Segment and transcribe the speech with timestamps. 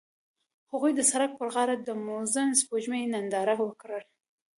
[0.71, 3.99] هغوی د سړک پر غاړه د موزون سپوږمۍ ننداره وکړه.